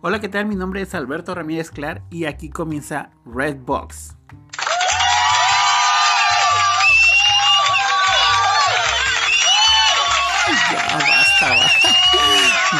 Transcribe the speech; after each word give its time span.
Hola, 0.00 0.20
¿qué 0.20 0.28
tal? 0.28 0.46
Mi 0.46 0.54
nombre 0.54 0.80
es 0.80 0.94
Alberto 0.94 1.34
Ramírez 1.34 1.72
Clar 1.72 2.04
y 2.08 2.26
aquí 2.26 2.50
comienza 2.50 3.10
Redbox. 3.26 4.14
Ya, 10.70 10.98
basta, 10.98 11.48
basta. 11.50 11.88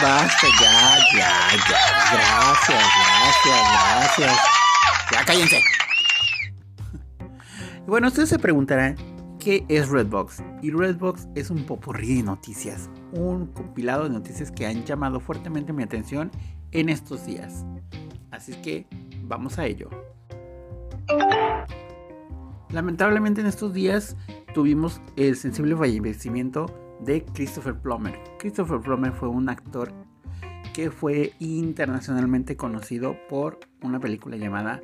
Basta, 0.00 0.46
ya, 0.60 0.98
ya, 1.12 1.30
ya. 1.68 1.78
Gracias, 2.12 2.84
gracias, 2.94 3.66
gracias. 3.72 4.38
Ya 5.10 5.24
cállense. 5.26 5.60
Y 7.84 7.90
bueno, 7.90 8.06
ustedes 8.06 8.28
se 8.28 8.38
preguntarán, 8.38 8.94
¿qué 9.40 9.64
es 9.68 9.88
Redbox? 9.88 10.44
Y 10.62 10.70
Redbox 10.70 11.26
es 11.34 11.50
un 11.50 11.64
popurrí 11.66 12.18
de 12.18 12.22
noticias, 12.22 12.88
un 13.10 13.48
compilado 13.48 14.04
de 14.04 14.10
noticias 14.10 14.52
que 14.52 14.68
han 14.68 14.84
llamado 14.84 15.18
fuertemente 15.18 15.72
mi 15.72 15.82
atención 15.82 16.30
en 16.72 16.88
estos 16.88 17.26
días. 17.26 17.64
Así 18.30 18.52
que 18.62 18.86
vamos 19.24 19.58
a 19.58 19.66
ello. 19.66 19.88
Lamentablemente 22.70 23.40
en 23.40 23.46
estos 23.46 23.72
días 23.72 24.16
tuvimos 24.54 25.00
el 25.16 25.36
sensible 25.36 25.74
fallecimiento 25.76 26.66
de 27.00 27.24
Christopher 27.24 27.74
Plummer. 27.74 28.18
Christopher 28.38 28.80
Plummer 28.80 29.12
fue 29.12 29.28
un 29.28 29.48
actor 29.48 29.92
que 30.74 30.90
fue 30.90 31.32
internacionalmente 31.38 32.56
conocido 32.56 33.16
por 33.28 33.58
una 33.82 33.98
película 34.00 34.36
llamada 34.36 34.80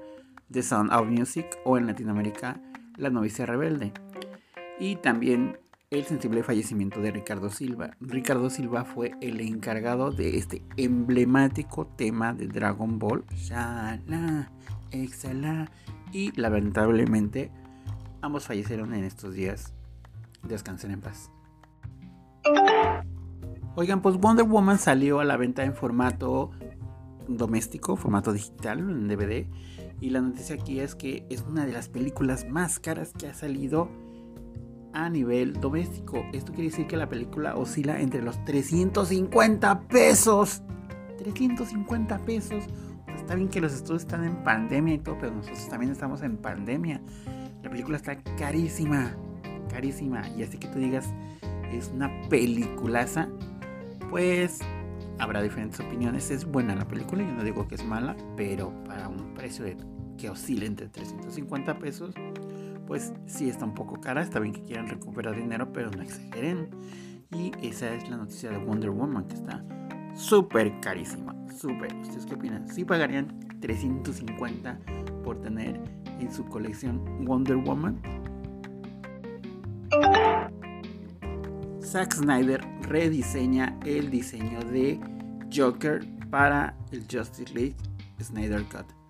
The 0.50 0.62
Sound 0.62 0.92
of 0.92 1.08
Music 1.08 1.46
o 1.64 1.76
en 1.76 1.86
Latinoamérica 1.86 2.60
La 2.96 3.10
novicia 3.10 3.46
rebelde. 3.46 3.92
Y 4.80 4.96
también 4.96 5.58
el 5.98 6.04
sensible 6.06 6.42
fallecimiento 6.42 7.00
de 7.00 7.12
Ricardo 7.12 7.50
Silva. 7.50 7.96
Ricardo 8.00 8.50
Silva 8.50 8.84
fue 8.84 9.12
el 9.20 9.40
encargado 9.40 10.10
de 10.10 10.38
este 10.38 10.62
emblemático 10.77 11.86
tema 11.86 12.34
de 12.34 12.48
Dragon 12.48 12.98
Ball. 12.98 13.24
Shala, 13.34 14.50
exhala. 14.91 15.70
Y 16.12 16.32
lamentablemente 16.38 17.50
ambos 18.22 18.46
fallecieron 18.46 18.94
en 18.94 19.04
estos 19.04 19.34
días. 19.34 19.72
Descansen 20.42 20.91
en 20.91 21.00
paz. 21.00 21.30
Oigan, 23.76 24.02
pues 24.02 24.16
Wonder 24.16 24.47
Woman 24.47 24.78
salió 24.78 25.20
a 25.20 25.24
la 25.24 25.36
venta 25.36 25.64
en 25.64 25.74
formato 25.74 26.50
doméstico, 27.28 27.97
formato 27.97 28.32
digital, 28.32 28.80
en 28.80 29.08
DVD. 29.08 29.47
Y 30.00 30.10
la 30.10 30.20
noticia 30.20 30.56
aquí 30.56 30.80
es 30.80 30.94
que 30.94 31.24
es 31.30 31.42
una 31.42 31.64
de 31.64 31.72
las 31.72 31.88
películas 31.88 32.47
más 32.48 32.78
caras 32.78 33.12
que 33.16 33.28
ha 33.28 33.34
salido 33.34 33.88
a 34.95 35.11
nivel 35.11 35.61
doméstico. 35.61 36.25
Esto 36.33 36.53
quiere 36.53 36.70
decir 36.70 36.87
que 36.87 36.97
la 36.97 37.09
película 37.09 37.56
oscila 37.56 38.00
entre 38.00 38.23
los 38.23 38.42
350 38.45 39.81
pesos. 39.83 40.62
350 41.19 42.19
pesos. 42.20 42.64
está 43.15 43.34
bien 43.34 43.48
que 43.48 43.61
los 43.61 43.75
estudios 43.75 44.03
están 44.03 44.25
en 44.25 44.42
pandemia 44.45 44.95
y 44.95 44.98
todo, 44.98 45.17
pero 45.20 45.34
nosotros 45.34 45.69
también 45.69 45.92
estamos 45.92 46.22
en 46.22 46.37
pandemia. 46.37 47.00
La 47.62 47.70
película 47.70 47.97
está 47.97 48.17
carísima, 48.37 49.15
carísima. 49.69 50.28
Y 50.31 50.42
así 50.42 50.59
que 50.59 50.69
tú 50.69 50.78
digas, 50.78 51.06
es 51.72 51.89
una 51.89 52.11
peliculaza, 52.28 53.28
pues 54.11 54.61
habrá 55.19 55.42
diferentes 55.42 55.81
opiniones. 55.81 56.31
Es 56.31 56.45
buena 56.45 56.77
la 56.77 56.87
película, 56.87 57.22
yo 57.22 57.33
no 57.33 57.42
digo 57.42 57.67
que 57.67 57.75
es 57.75 57.84
mala, 57.84 58.17
pero 58.37 58.72
para 58.84 59.09
un 59.09 59.34
precio 59.34 59.65
que 60.17 60.31
oscila 60.31 60.67
entre 60.67 60.89
350 60.89 61.78
pesos, 61.78 62.15
pues 62.86 63.12
sí 63.27 63.48
está 63.48 63.64
un 63.64 63.74
poco 63.74 64.00
cara. 64.00 64.22
Está 64.22 64.40
bien 64.40 64.54
que 64.54 64.62
quieran 64.62 64.88
recuperar 64.88 65.36
dinero, 65.36 65.72
pero 65.72 65.90
no 65.90 66.02
exageren. 66.02 66.68
Y 67.30 67.52
esa 67.62 67.92
es 67.94 68.08
la 68.08 68.16
noticia 68.16 68.50
de 68.50 68.58
Wonder 68.58 68.91
Woman, 68.91 69.26
que 69.26 69.34
está 69.34 69.64
súper 70.14 70.80
carísima. 70.80 71.34
Súper. 71.56 71.94
¿Ustedes 71.96 72.26
qué 72.26 72.34
opinan? 72.34 72.68
¿Sí 72.68 72.84
pagarían 72.84 73.38
350 73.60 74.78
por 75.25 75.41
tener 75.41 75.81
en 76.20 76.32
su 76.32 76.44
colección 76.44 77.25
Wonder 77.25 77.56
Woman? 77.56 78.00
Zack 81.80 82.14
Snyder 82.14 82.60
rediseña 82.82 83.78
el 83.84 84.10
diseño 84.10 84.60
de 84.64 84.98
Joker 85.54 86.04
para 86.30 86.76
el 86.91 87.03
Justice 87.10 87.53
League 87.54 87.76
Snyder 88.20 88.64
Cut. 88.64 89.03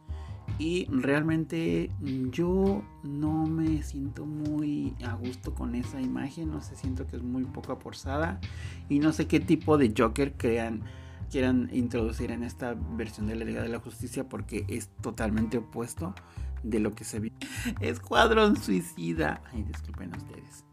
Y 0.59 0.87
realmente 0.87 1.91
yo 2.31 2.85
no 3.03 3.47
me 3.47 3.83
siento 3.83 4.25
muy 4.25 4.95
a 5.05 5.15
gusto 5.15 5.53
con 5.55 5.75
esa 5.75 6.01
imagen. 6.01 6.51
No 6.51 6.61
sé, 6.61 6.77
siento 6.77 7.07
que 7.07 7.17
es 7.17 7.23
muy 7.23 7.45
poco 7.45 7.77
forzada. 7.77 8.41
Y 8.89 9.01
no 9.01 9.13
sé 9.13 9.27
qué 9.27 9.41
tipo 9.41 9.79
de 9.79 9.93
Joker 9.97 10.35
crean, 10.37 10.83
quieran 11.31 11.69
introducir 11.73 12.31
en 12.31 12.45
esta 12.45 12.75
versión 12.97 13.27
de 13.27 13.35
la 13.35 13.45
Liga 13.45 13.63
de 13.63 13.69
la 13.69 13.81
Justicia. 13.81 14.29
Porque 14.29 14.65
es 14.69 14.91
totalmente 15.01 15.59
opuesto 15.59 16.15
de 16.63 16.79
lo 16.79 16.93
que 16.93 17.03
se 17.03 17.19
ve. 17.19 17.33
Escuadrón 17.81 18.57
Suicida. 18.57 19.43
Ay, 19.53 19.65
disculpen 19.65 20.15
ustedes. 20.15 20.65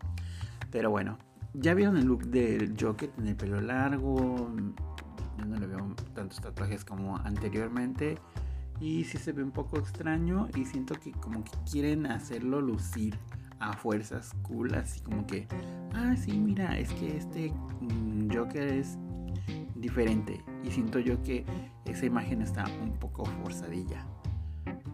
Pero 0.70 0.92
bueno, 0.92 1.18
ya 1.54 1.74
vieron 1.74 1.98
el 1.98 2.06
look 2.06 2.28
del 2.28 2.76
Joker 2.80 3.12
en 3.18 3.28
el 3.28 3.36
pelo 3.36 3.60
largo. 3.60 4.54
Yo 5.40 5.46
no 5.46 5.58
le 5.58 5.66
veo 5.66 5.96
tantos 6.14 6.40
tatuajes 6.40 6.86
como 6.86 7.18
anteriormente. 7.18 8.20
Y 8.82 9.04
sí 9.04 9.20
se 9.20 9.32
ve 9.32 9.44
un 9.44 9.52
poco 9.52 9.78
extraño 9.78 10.50
y 10.56 10.66
siento 10.66 10.96
que 10.96 11.12
como 11.12 11.44
que 11.44 11.52
quieren 11.72 12.08
hacerlo 12.08 12.62
lucir 12.62 13.16
a 13.60 13.74
fuerzas 13.74 14.34
cool, 14.42 14.74
así 14.74 15.02
como 15.02 15.28
que, 15.28 15.48
ah, 15.94 16.16
sí, 16.18 16.32
mira, 16.32 16.78
es 16.80 16.92
que 16.94 17.16
este 17.16 17.54
mm, 17.80 18.36
Joker 18.36 18.68
es 18.68 18.98
diferente. 19.76 20.44
Y 20.64 20.72
siento 20.72 20.98
yo 20.98 21.22
que 21.22 21.46
esa 21.86 22.08
imagen 22.08 22.42
está 22.42 22.66
un 22.82 22.94
poco 22.94 23.24
forzadilla. 23.44 24.04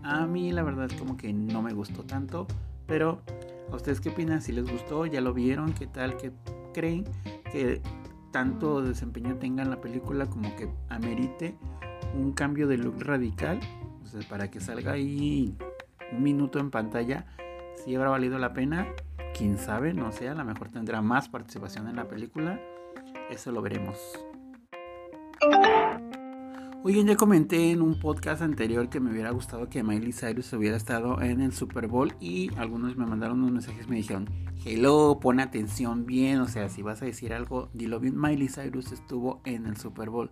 A 0.03 0.27
mí 0.27 0.51
la 0.51 0.63
verdad 0.63 0.89
como 0.99 1.15
que 1.15 1.31
no 1.31 1.61
me 1.61 1.73
gustó 1.73 2.03
tanto, 2.03 2.45
pero 2.87 3.21
¿a 3.71 3.75
ustedes 3.77 4.01
qué 4.01 4.09
opinan? 4.09 4.41
Si 4.41 4.51
les 4.51 4.69
gustó, 4.69 5.05
ya 5.05 5.21
lo 5.21 5.33
vieron, 5.33 5.73
¿qué 5.73 5.87
tal? 5.87 6.17
¿Qué 6.17 6.33
creen 6.73 7.05
que 7.53 7.81
tanto 8.31 8.81
desempeño 8.81 9.37
tenga 9.37 9.63
en 9.63 9.69
la 9.69 9.79
película 9.79 10.25
como 10.25 10.53
que 10.57 10.69
amerite 10.89 11.55
un 12.13 12.33
cambio 12.33 12.67
de 12.67 12.77
look 12.77 13.01
radical, 13.03 13.59
para 14.29 14.49
que 14.49 14.59
salga 14.59 14.93
ahí 14.93 15.55
un 16.11 16.23
minuto 16.23 16.59
en 16.59 16.71
pantalla, 16.71 17.25
si 17.83 17.95
habrá 17.95 18.09
valido 18.09 18.37
la 18.39 18.53
pena, 18.53 18.87
quién 19.37 19.57
sabe, 19.57 19.93
no 19.93 20.11
sé, 20.11 20.29
a 20.29 20.35
lo 20.35 20.45
mejor 20.45 20.69
tendrá 20.69 21.01
más 21.01 21.29
participación 21.29 21.87
en 21.87 21.95
la 21.95 22.07
película, 22.07 22.59
eso 23.29 23.51
lo 23.51 23.61
veremos. 23.61 23.97
Oigan, 26.83 27.07
ya 27.07 27.17
comenté 27.17 27.71
en 27.71 27.81
un 27.81 27.99
podcast 27.99 28.41
anterior 28.41 28.87
que 28.87 29.01
me 29.01 29.11
hubiera 29.11 29.31
gustado 29.31 29.67
que 29.67 29.83
Miley 29.83 30.13
Cyrus 30.13 30.53
hubiera 30.53 30.77
estado 30.77 31.21
en 31.21 31.41
el 31.41 31.51
Super 31.51 31.87
Bowl 31.87 32.13
y 32.21 32.49
algunos 32.55 32.95
me 32.95 33.05
mandaron 33.05 33.39
unos 33.39 33.51
mensajes 33.51 33.87
y 33.87 33.89
me 33.89 33.95
dijeron, 33.97 34.29
hello, 34.63 35.19
pon 35.19 35.41
atención 35.41 36.05
bien, 36.05 36.39
o 36.39 36.47
sea, 36.47 36.69
si 36.69 36.83
vas 36.83 37.01
a 37.01 37.05
decir 37.05 37.33
algo, 37.33 37.69
dilo 37.73 37.99
bien, 37.99 38.17
Miley 38.17 38.47
Cyrus 38.47 38.91
estuvo 38.93 39.41
en 39.43 39.65
el 39.65 39.75
Super 39.75 40.09
Bowl. 40.09 40.29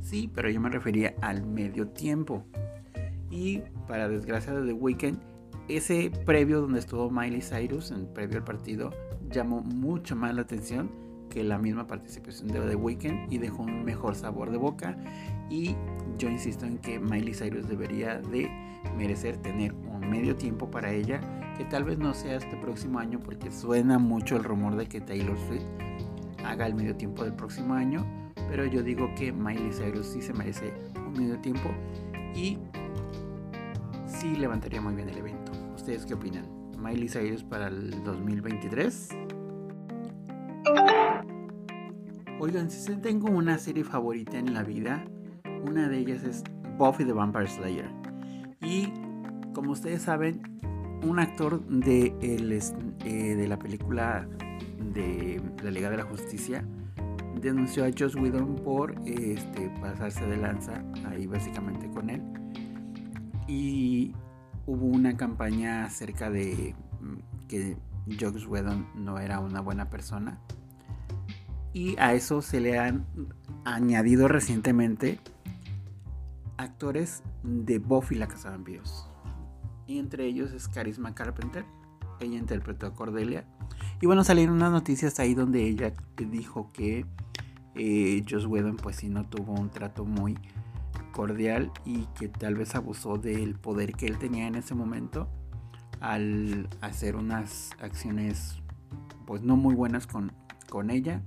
Sí, 0.00 0.30
pero 0.34 0.48
yo 0.48 0.60
me 0.60 0.70
refería 0.70 1.14
al 1.20 1.44
medio 1.44 1.88
tiempo. 1.88 2.46
Y 3.30 3.62
para 3.86 4.08
desgracia 4.08 4.52
de 4.52 4.66
The 4.66 4.72
Weeknd, 4.72 5.18
ese 5.68 6.10
previo 6.26 6.60
donde 6.60 6.80
estuvo 6.80 7.10
Miley 7.10 7.40
Cyrus, 7.40 7.90
en 7.92 8.06
previo 8.12 8.38
al 8.38 8.44
partido, 8.44 8.90
llamó 9.30 9.60
mucho 9.60 10.16
más 10.16 10.34
la 10.34 10.42
atención 10.42 10.90
que 11.30 11.44
la 11.44 11.58
misma 11.58 11.86
participación 11.86 12.48
de 12.48 12.60
The 12.60 12.74
Weeknd 12.74 13.32
y 13.32 13.38
dejó 13.38 13.62
un 13.62 13.84
mejor 13.84 14.16
sabor 14.16 14.50
de 14.50 14.58
boca. 14.58 14.96
Y 15.48 15.76
yo 16.18 16.28
insisto 16.28 16.66
en 16.66 16.78
que 16.78 16.98
Miley 16.98 17.34
Cyrus 17.34 17.68
debería 17.68 18.18
de 18.18 18.50
merecer 18.96 19.36
tener 19.36 19.72
un 19.72 20.10
medio 20.10 20.34
tiempo 20.36 20.70
para 20.70 20.92
ella, 20.92 21.20
que 21.56 21.64
tal 21.64 21.84
vez 21.84 21.98
no 21.98 22.12
sea 22.14 22.36
este 22.36 22.56
próximo 22.56 22.98
año, 22.98 23.20
porque 23.20 23.50
suena 23.50 23.98
mucho 23.98 24.36
el 24.36 24.44
rumor 24.44 24.76
de 24.76 24.86
que 24.86 25.00
Taylor 25.00 25.38
Swift 25.46 25.64
haga 26.44 26.66
el 26.66 26.74
medio 26.74 26.96
tiempo 26.96 27.22
del 27.22 27.34
próximo 27.34 27.74
año, 27.74 28.04
pero 28.48 28.66
yo 28.66 28.82
digo 28.82 29.08
que 29.14 29.32
Miley 29.32 29.70
Cyrus 29.72 30.06
sí 30.06 30.20
se 30.20 30.32
merece 30.32 30.72
un 31.06 31.12
medio 31.12 31.38
tiempo 31.38 31.70
y 32.34 32.58
sí 34.20 34.36
levantaría 34.36 34.82
muy 34.82 34.94
bien 34.94 35.08
el 35.08 35.16
evento. 35.16 35.52
¿Ustedes 35.74 36.04
qué 36.04 36.12
opinan? 36.12 36.44
¿Miley 36.78 37.08
Cyrus 37.08 37.42
para 37.42 37.68
el 37.68 38.04
2023? 38.04 39.08
Oigan, 42.38 42.70
si 42.70 42.96
tengo 42.96 43.30
una 43.30 43.56
serie 43.56 43.82
favorita 43.82 44.38
en 44.38 44.52
la 44.52 44.62
vida, 44.62 45.02
una 45.66 45.88
de 45.88 45.98
ellas 45.98 46.22
es 46.24 46.44
Buffy 46.76 47.06
the 47.06 47.12
Vampire 47.12 47.46
Slayer. 47.46 47.90
Y 48.60 48.92
como 49.54 49.72
ustedes 49.72 50.02
saben, 50.02 50.42
un 51.02 51.18
actor 51.18 51.66
de, 51.66 52.14
eh, 52.20 53.34
de 53.36 53.48
la 53.48 53.58
película 53.58 54.28
de 54.92 55.40
la 55.62 55.70
Liga 55.70 55.88
de 55.88 55.96
la 55.96 56.04
Justicia 56.04 56.62
denunció 57.40 57.86
a 57.86 57.90
Joss 57.98 58.16
Whedon 58.16 58.56
por 58.56 58.94
este, 59.06 59.70
pasarse 59.80 60.26
de 60.26 60.36
lanza 60.36 60.84
ahí 61.06 61.26
básicamente 61.26 61.88
con 61.88 62.10
él. 62.10 62.22
Y 63.50 64.14
hubo 64.66 64.86
una 64.86 65.16
campaña 65.16 65.84
acerca 65.84 66.30
de 66.30 66.74
mm, 67.00 67.46
que 67.48 67.76
Joss 68.20 68.46
Whedon 68.46 68.86
no 68.94 69.18
era 69.18 69.40
una 69.40 69.60
buena 69.60 69.90
persona 69.90 70.38
y 71.72 71.96
a 71.98 72.14
eso 72.14 72.42
se 72.42 72.60
le 72.60 72.78
han 72.78 73.06
añadido 73.64 74.26
recientemente 74.28 75.20
actores 76.56 77.22
de 77.42 77.78
Buffy 77.78 78.16
la 78.16 78.26
Casa 78.26 78.50
de 78.50 78.56
Vampiros. 78.56 79.08
Y 79.86 79.98
entre 79.98 80.26
ellos 80.26 80.52
es 80.52 80.68
Carisma 80.68 81.14
Carpenter. 81.14 81.64
Ella 82.20 82.38
interpretó 82.38 82.86
a 82.86 82.94
Cordelia. 82.94 83.44
Y 84.00 84.06
bueno, 84.06 84.24
salieron 84.24 84.56
unas 84.56 84.72
noticias 84.72 85.18
ahí 85.20 85.34
donde 85.34 85.62
ella 85.62 85.92
dijo 86.16 86.70
que 86.72 87.06
eh, 87.74 88.24
Joss 88.28 88.46
Whedon 88.46 88.76
pues 88.76 88.96
sí 88.96 89.08
no 89.08 89.28
tuvo 89.28 89.52
un 89.52 89.70
trato 89.70 90.04
muy 90.04 90.36
cordial 91.20 91.70
y 91.84 92.06
que 92.18 92.28
tal 92.28 92.54
vez 92.54 92.74
abusó 92.74 93.18
del 93.18 93.54
poder 93.54 93.92
que 93.92 94.06
él 94.06 94.18
tenía 94.18 94.46
en 94.46 94.54
ese 94.54 94.74
momento 94.74 95.28
al 96.00 96.66
hacer 96.80 97.14
unas 97.14 97.72
acciones 97.78 98.62
pues 99.26 99.42
no 99.42 99.54
muy 99.54 99.74
buenas 99.74 100.06
con, 100.06 100.32
con 100.70 100.90
ella, 100.90 101.20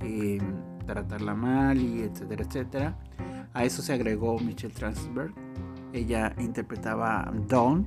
eh, 0.00 0.38
tratarla 0.86 1.34
mal 1.34 1.80
y 1.80 2.02
etcétera, 2.02 2.44
etcétera. 2.44 2.98
A 3.54 3.64
eso 3.64 3.80
se 3.80 3.94
agregó 3.94 4.38
Michelle 4.38 4.74
Transberg. 4.74 5.32
Ella 5.94 6.34
interpretaba 6.38 7.32
Dawn, 7.48 7.86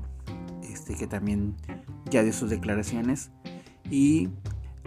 este, 0.63 0.95
que 0.95 1.05
también 1.05 1.55
ya 2.09 2.23
dio 2.23 2.33
sus 2.33 2.49
declaraciones. 2.49 3.29
Y 3.91 4.29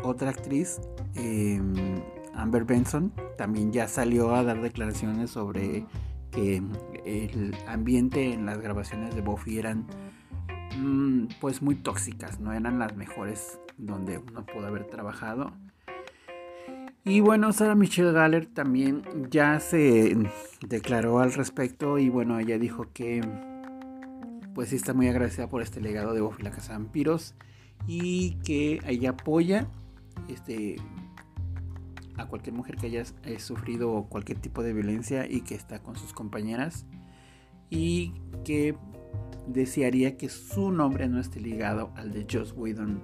otra 0.03 0.31
actriz, 0.31 0.81
em, 1.15 2.03
Amber 2.35 2.65
Benson, 2.65 3.13
también 3.37 3.71
ya 3.71 3.87
salió 3.87 4.35
a 4.35 4.43
dar 4.43 4.61
declaraciones 4.61 5.31
sobre 5.31 5.87
que 6.39 6.63
el 7.05 7.57
ambiente 7.67 8.33
en 8.33 8.47
las 8.47 8.61
grabaciones 8.61 9.13
de 9.15 9.23
Buffy 9.23 9.59
eran 9.59 9.87
mm, 10.79 11.27
pues 11.41 11.63
muy 11.63 11.75
tóxicas, 11.75 12.39
no 12.39 12.53
eran 12.53 12.79
las 12.79 12.97
mejores 12.97 13.59
donde 13.77 14.19
uno 14.19 14.47
pudo 14.47 14.69
haber 14.69 14.85
trabajado. 14.85 15.53
Y 17.05 17.21
bueno, 17.21 17.53
Sarah 17.53 17.75
Michelle 17.75 18.13
Galler 18.13 18.47
también 18.47 19.03
ya 19.31 19.59
se 19.59 20.17
declaró 20.67 21.19
al 21.19 21.33
respecto 21.33 21.99
y 21.99 22.09
bueno, 22.09 22.39
ella 22.39 22.59
dijo 22.59 22.87
que 22.93 23.21
pues 24.55 24.73
está 24.73 24.95
muy 24.95 25.09
agradecida 25.09 25.49
por 25.49 25.63
este 25.63 25.81
legado 25.81 26.15
de 26.15 26.21
Buffy 26.21 26.45
la 26.45 26.51
Casa 26.51 26.73
de 26.73 26.79
Vampiros 26.79 27.35
y 27.89 28.37
que 28.45 28.81
ella 28.87 29.11
apoya 29.11 29.67
este 30.29 30.77
a 32.19 32.27
cualquier 32.27 32.55
mujer 32.55 32.77
que 32.77 32.87
haya 32.87 33.05
eh, 33.25 33.39
sufrido 33.39 34.07
cualquier 34.09 34.39
tipo 34.39 34.63
de 34.63 34.73
violencia 34.73 35.27
y 35.27 35.41
que 35.43 35.55
está 35.55 35.81
con 35.81 35.97
sus 35.97 36.13
compañeras 36.13 36.85
y 37.71 38.13
que 38.45 38.77
desearía 39.47 40.17
que 40.17 40.29
su 40.29 40.71
nombre 40.71 41.09
no 41.09 41.21
esté 41.21 41.41
ligado 41.41 41.93
al 41.97 42.13
de 42.13 42.27
Joss 42.31 42.53
Whedon 42.57 43.03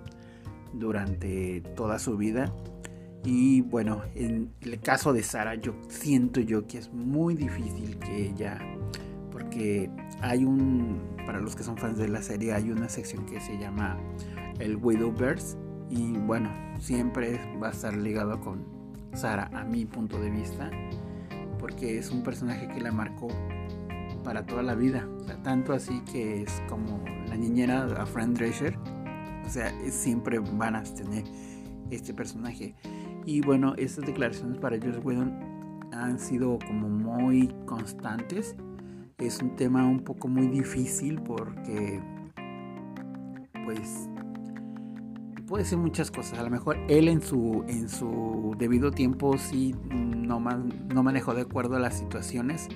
durante 0.75 1.62
toda 1.75 1.99
su 1.99 2.16
vida. 2.16 2.52
Y 3.25 3.62
bueno, 3.62 4.02
en 4.14 4.52
el 4.61 4.81
caso 4.81 5.12
de 5.12 5.22
Sara, 5.22 5.55
yo 5.55 5.75
siento 5.88 6.40
yo 6.40 6.66
que 6.66 6.78
es 6.78 6.93
muy 6.93 7.34
difícil 7.34 7.99
que 7.99 8.28
ella, 8.28 8.58
porque 9.31 9.90
hay 10.20 10.44
un, 10.44 11.00
para 11.25 11.40
los 11.40 11.56
que 11.56 11.62
son 11.62 11.78
fans 11.78 11.96
de 11.96 12.08
la 12.08 12.20
serie, 12.20 12.52
hay 12.52 12.70
una 12.70 12.88
sección 12.90 13.25
que 13.25 13.40
se 13.40 13.56
llama 13.58 13.99
el 14.58 14.76
Widowverse 14.76 15.56
y 15.88 16.12
bueno, 16.19 16.50
siempre 16.81 17.40
va 17.62 17.69
a 17.69 17.70
estar 17.70 17.96
ligado 17.96 18.40
con 18.40 18.84
Sara 19.14 19.50
a 19.55 19.64
mi 19.64 19.84
punto 19.84 20.20
de 20.20 20.31
vista, 20.31 20.70
porque 21.58 21.99
es 21.99 22.11
un 22.11 22.22
personaje 22.22 22.69
que 22.69 22.81
la 22.81 22.93
marcó 22.93 23.28
para 24.22 24.44
toda 24.44 24.62
la 24.62 24.75
vida, 24.75 25.08
tanto 25.43 25.72
así 25.72 26.00
que 26.11 26.43
es 26.43 26.62
como 26.69 27.02
la 27.28 27.37
niñera 27.37 27.84
a 28.00 28.06
Fran 28.06 28.34
Drescher, 28.34 28.76
o 29.44 29.49
sea, 29.49 29.72
siempre 29.90 30.38
van 30.38 30.76
a 30.76 30.82
tener 30.82 31.25
este 31.90 32.14
personaje. 32.14 32.75
Y 33.26 33.40
bueno, 33.40 33.75
estas 33.76 34.06
declaraciones 34.06 34.58
para 34.58 34.78
Joss 34.78 35.05
Whedon 35.05 35.88
han 35.93 36.19
sido 36.19 36.58
como 36.66 36.88
muy 36.88 37.55
constantes. 37.66 38.56
Es 39.19 39.40
un 39.40 39.56
tema 39.56 39.87
un 39.87 40.00
poco 40.00 40.28
muy 40.28 40.49
difícil 40.49 41.20
porque 41.22 42.00
pues 43.64 44.08
puede 45.55 45.67
ser 45.67 45.79
muchas 45.79 46.11
cosas. 46.11 46.41
A 46.41 46.43
lo 46.43 46.51
mejor 46.51 46.77
él 46.89 47.06
en 47.06 47.23
su, 47.23 47.65
en 47.69 47.89
su 47.89 48.56
debido 48.59 48.91
tiempo 48.91 49.39
sí 49.39 49.73
no, 49.89 50.41
no 50.41 51.03
manejó 51.05 51.33
de 51.33 51.43
acuerdo 51.43 51.77
a 51.77 51.79
las 51.79 51.97
situaciones. 51.97 52.67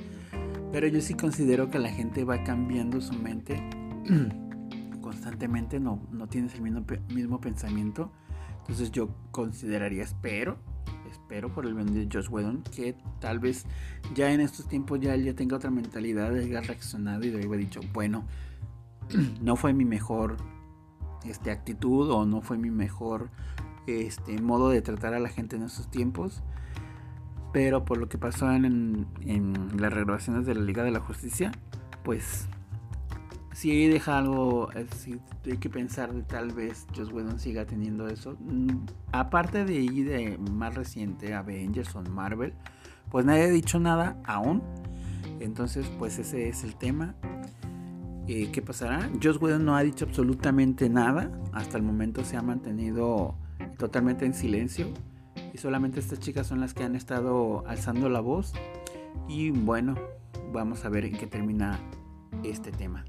Pero 0.70 0.86
yo 0.86 1.00
sí 1.00 1.14
considero 1.14 1.70
que 1.70 1.80
la 1.80 1.90
gente 1.90 2.22
va 2.22 2.44
cambiando 2.44 3.00
su 3.00 3.14
mente 3.14 3.60
constantemente, 5.00 5.80
no, 5.80 6.06
no 6.12 6.28
tienes 6.28 6.54
el 6.54 6.62
mismo, 6.62 6.84
mismo 7.12 7.40
pensamiento. 7.40 8.12
Entonces 8.60 8.92
yo 8.92 9.08
consideraría, 9.32 10.04
espero, 10.04 10.58
espero 11.10 11.52
por 11.52 11.66
el 11.66 11.74
bien 11.74 11.92
de 11.92 12.08
Josh 12.08 12.30
Whedon, 12.30 12.62
que 12.62 12.94
tal 13.18 13.40
vez 13.40 13.66
ya 14.14 14.30
en 14.30 14.40
estos 14.40 14.68
tiempos 14.68 15.00
ya 15.00 15.14
él 15.14 15.24
ya 15.24 15.34
tenga 15.34 15.56
otra 15.56 15.72
mentalidad, 15.72 16.32
haya 16.32 16.60
reaccionado 16.60 17.26
y 17.26 17.34
haya 17.34 17.56
dicho, 17.56 17.80
bueno, 17.92 18.24
no 19.42 19.56
fue 19.56 19.72
mi 19.72 19.84
mejor 19.84 20.36
este, 21.24 21.50
actitud 21.50 22.10
o 22.10 22.26
no 22.26 22.40
fue 22.40 22.58
mi 22.58 22.70
mejor 22.70 23.30
este, 23.86 24.40
modo 24.40 24.68
de 24.70 24.82
tratar 24.82 25.14
a 25.14 25.20
la 25.20 25.28
gente 25.28 25.56
en 25.56 25.62
estos 25.62 25.90
tiempos. 25.90 26.42
Pero 27.52 27.84
por 27.84 27.98
lo 27.98 28.08
que 28.08 28.18
pasó 28.18 28.52
en, 28.52 29.06
en 29.22 29.80
las 29.80 29.92
renovaciones 29.92 30.44
de 30.44 30.54
la 30.54 30.60
Liga 30.60 30.82
de 30.84 30.90
la 30.90 31.00
Justicia, 31.00 31.50
pues 32.04 32.46
si 33.58 33.88
deja 33.88 34.18
algo, 34.18 34.68
si 34.96 35.18
hay 35.44 35.56
que 35.56 35.68
pensar 35.68 36.14
de 36.14 36.22
tal 36.22 36.52
vez 36.52 36.86
Joss 36.94 37.10
Whedon 37.10 37.40
siga 37.40 37.64
teniendo 37.64 38.06
eso. 38.06 38.36
Mm, 38.38 38.86
aparte 39.10 39.64
de 39.64 39.80
de 39.80 40.38
más 40.52 40.76
reciente, 40.76 41.34
Avengers 41.34 41.96
o 41.96 42.02
Marvel, 42.02 42.52
pues 43.10 43.26
nadie 43.26 43.42
ha 43.42 43.48
dicho 43.48 43.80
nada 43.80 44.16
aún. 44.24 44.62
Entonces, 45.40 45.90
pues 45.98 46.20
ese 46.20 46.48
es 46.48 46.62
el 46.62 46.76
tema. 46.76 47.16
Eh, 48.28 48.50
¿Qué 48.52 48.60
pasará? 48.60 49.08
Joss 49.22 49.40
Whedon 49.40 49.64
no 49.64 49.74
ha 49.74 49.82
dicho 49.82 50.04
absolutamente 50.04 50.90
nada. 50.90 51.30
Hasta 51.54 51.78
el 51.78 51.82
momento 51.82 52.24
se 52.24 52.36
ha 52.36 52.42
mantenido 52.42 53.34
totalmente 53.78 54.26
en 54.26 54.34
silencio. 54.34 54.88
Y 55.54 55.56
solamente 55.56 55.98
estas 55.98 56.20
chicas 56.20 56.46
son 56.46 56.60
las 56.60 56.74
que 56.74 56.84
han 56.84 56.94
estado 56.94 57.66
alzando 57.66 58.10
la 58.10 58.20
voz. 58.20 58.52
Y 59.28 59.50
bueno, 59.50 59.94
vamos 60.52 60.84
a 60.84 60.90
ver 60.90 61.06
en 61.06 61.16
qué 61.16 61.26
termina 61.26 61.80
este 62.44 62.70
tema. 62.70 63.06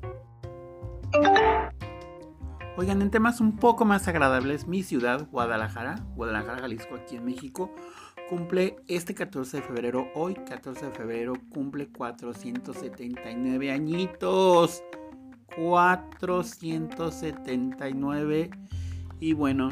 Oigan, 2.78 3.02
en 3.02 3.12
temas 3.12 3.42
un 3.42 3.58
poco 3.58 3.84
más 3.84 4.08
agradables, 4.08 4.68
mi 4.68 4.84
ciudad, 4.84 5.28
Guadalajara, 5.30 5.96
Guadalajara, 6.16 6.60
Jalisco, 6.60 6.96
aquí 6.96 7.18
en 7.18 7.26
México, 7.26 7.76
cumple 8.30 8.78
este 8.88 9.14
14 9.14 9.58
de 9.58 9.64
febrero, 9.64 10.08
hoy 10.16 10.34
14 10.34 10.86
de 10.86 10.92
febrero, 10.94 11.34
cumple 11.52 11.90
479 11.90 13.70
añitos. 13.70 14.82
479. 15.58 18.50
Y 19.20 19.34
bueno, 19.34 19.70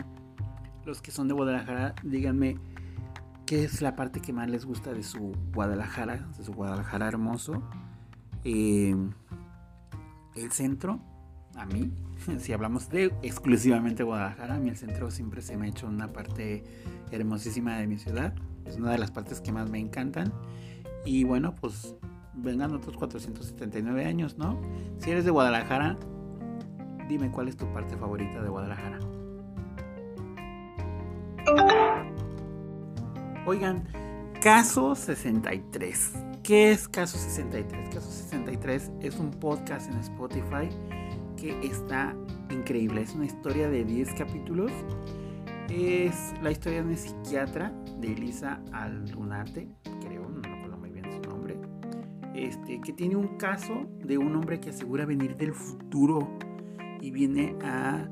los 0.86 1.02
que 1.02 1.10
son 1.12 1.28
de 1.28 1.34
Guadalajara, 1.34 1.96
díganme 2.04 2.58
qué 3.46 3.64
es 3.64 3.82
la 3.82 3.96
parte 3.96 4.20
que 4.20 4.34
más 4.34 4.50
les 4.50 4.66
gusta 4.66 4.94
de 4.94 5.04
su 5.04 5.34
Guadalajara, 5.54 6.28
de 6.38 6.44
su 6.44 6.54
Guadalajara 6.54 7.08
hermoso. 7.08 7.64
Eh, 8.44 8.96
el 10.36 10.52
centro 10.52 11.00
a 11.56 11.66
mí, 11.66 11.92
si 12.40 12.54
hablamos 12.54 12.90
de 12.90 13.06
exclusivamente 13.24 14.04
Guadalajara, 14.04 14.56
a 14.56 14.60
mí 14.60 14.70
el 14.70 14.78
centro 14.78 15.12
siempre 15.12 15.42
se 15.42 15.58
me 15.58 15.66
ha 15.66 15.70
hecho 15.70 15.88
una 15.88 16.14
parte 16.14 16.64
hermosísima 17.12 17.78
de 17.78 17.88
mi 17.88 17.98
ciudad. 17.98 18.34
Es 18.66 18.78
una 18.78 18.92
de 18.92 18.98
las 18.98 19.12
partes 19.12 19.42
que 19.42 19.52
más 19.52 19.70
me 19.70 19.80
encantan. 19.80 20.34
Y 21.06 21.24
bueno, 21.24 21.56
pues 21.56 21.96
vengan 22.38 22.74
otros 22.74 22.96
479 22.98 24.06
años, 24.06 24.38
¿no? 24.38 24.60
Si 24.98 25.12
eres 25.12 25.26
de 25.26 25.32
Guadalajara, 25.32 25.98
dime 27.08 27.32
cuál 27.32 27.48
es 27.48 27.58
tu 27.58 27.72
parte 27.74 27.98
favorita 27.98 28.42
de 28.42 28.50
Guadalajara. 28.50 29.00
Oigan, 33.46 33.84
Caso 34.42 34.94
63. 34.94 36.14
¿Qué 36.44 36.72
es 36.72 36.88
Caso 36.88 37.18
63? 37.18 37.94
Caso 37.94 38.12
63 38.12 38.92
es 39.02 39.18
un 39.20 39.32
podcast 39.32 39.92
en 39.92 39.98
Spotify 40.00 40.70
que 41.38 41.58
está 41.66 42.16
increíble. 42.50 43.02
Es 43.02 43.16
una 43.16 43.26
historia 43.26 43.70
de 43.70 43.84
10 43.84 44.14
capítulos. 44.14 44.72
Es 45.70 46.34
la 46.42 46.52
historia 46.52 46.82
de 46.82 46.88
una 46.88 46.98
psiquiatra 46.98 47.74
de 48.00 48.14
Elisa 48.14 48.62
Aldunate, 48.72 49.70
este, 52.38 52.80
que 52.82 52.94
tiene 52.94 53.16
un 53.16 53.38
caso 53.38 53.88
de 54.06 54.18
un 54.18 54.36
hombre 54.36 54.60
que 54.60 54.70
asegura 54.70 55.06
venir 55.06 55.36
del 55.38 55.54
futuro 55.54 56.38
y 57.02 57.10
viene 57.10 57.56
a 57.64 58.08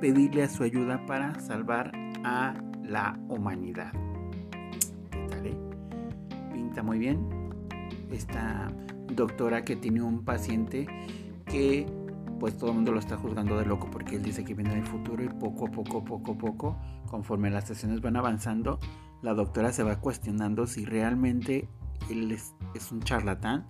pedirle 0.00 0.44
a 0.44 0.48
su 0.48 0.62
ayuda 0.62 1.04
para 1.06 1.38
salvar 1.40 1.90
a 2.22 2.54
la 2.84 3.18
humanidad. 3.28 3.92
¿Qué 5.10 5.26
tal, 5.28 5.46
eh? 5.46 5.58
Pinta 6.52 6.84
muy 6.84 6.98
bien. 6.98 7.28
Esta 8.12 8.72
doctora 9.08 9.64
que 9.64 9.74
tiene 9.74 10.02
un 10.02 10.24
paciente 10.24 10.86
que 11.44 11.86
pues 12.38 12.56
todo 12.56 12.70
el 12.70 12.76
mundo 12.76 12.92
lo 12.92 13.00
está 13.00 13.16
juzgando 13.16 13.58
de 13.58 13.66
loco 13.66 13.88
porque 13.90 14.16
él 14.16 14.22
dice 14.22 14.44
que 14.44 14.54
viene 14.54 14.74
del 14.74 14.86
futuro 14.86 15.22
y 15.24 15.28
poco 15.28 15.66
a 15.66 15.70
poco, 15.70 16.04
poco 16.04 16.32
a 16.32 16.38
poco, 16.38 16.78
conforme 17.06 17.50
las 17.50 17.66
sesiones 17.66 18.00
van 18.00 18.16
avanzando, 18.16 18.78
la 19.22 19.34
doctora 19.34 19.72
se 19.72 19.82
va 19.82 19.96
cuestionando 19.96 20.66
si 20.66 20.84
realmente 20.84 21.68
él 22.10 22.32
es, 22.32 22.54
un 22.92 23.00
charlatán 23.00 23.66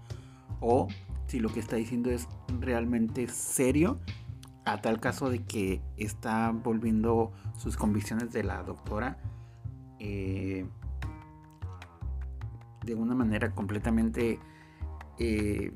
o 0.61 0.89
si 1.27 1.41
lo 1.41 1.49
que 1.51 1.61
está 1.61 1.77
diciendo 1.77 2.11
es 2.11 2.29
realmente 2.61 3.29
serio, 3.29 4.01
a 4.65 4.81
tal 4.81 5.01
caso 5.01 5.31
de 5.31 5.43
que 5.45 5.83
está 5.97 6.51
volviendo 6.51 7.33
sus 7.57 7.77
convicciones 7.77 8.33
de 8.33 8.45
la 8.45 8.63
doctora 8.63 9.19
eh, 9.99 10.67
de 12.85 12.95
una 12.95 13.15
manera 13.15 13.53
completamente 13.53 14.39
eh, 15.19 15.73